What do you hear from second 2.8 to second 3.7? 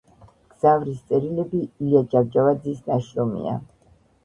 ნაშრომია